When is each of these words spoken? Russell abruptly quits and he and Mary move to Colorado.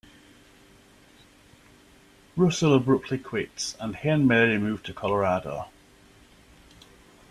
Russell 2.35 2.73
abruptly 2.75 3.19
quits 3.19 3.77
and 3.79 3.95
he 3.97 4.09
and 4.09 4.27
Mary 4.27 4.57
move 4.57 4.81
to 4.81 4.95
Colorado. 4.95 5.67